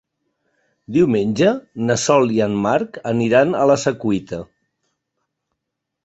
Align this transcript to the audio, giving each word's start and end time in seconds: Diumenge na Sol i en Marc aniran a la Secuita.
Diumenge 0.93 1.49
na 1.89 1.97
Sol 2.03 2.33
i 2.37 2.41
en 2.45 2.55
Marc 2.63 2.97
aniran 3.11 3.53
a 3.59 3.67
la 3.73 3.75
Secuita. 3.83 4.41